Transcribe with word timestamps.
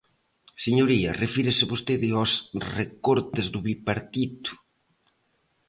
Señoría, 0.65 1.09
¿refírese 1.23 1.65
vostede 1.71 2.07
aos 2.13 2.31
recortes 2.79 3.45
do 3.53 3.59
Bipartito? 3.67 4.51